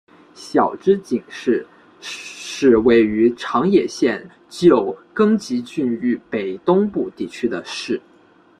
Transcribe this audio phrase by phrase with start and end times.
[0.33, 1.63] 筱之井市
[2.01, 8.01] 是位于长野县旧更级郡域北东部地区的市。